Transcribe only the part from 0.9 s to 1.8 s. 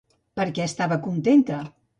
contenta?